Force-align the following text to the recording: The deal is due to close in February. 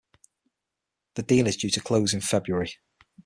The 1.13 1.21
deal 1.21 1.45
is 1.45 1.57
due 1.57 1.69
to 1.69 1.79
close 1.79 2.11
in 2.11 2.21
February. 2.21 2.73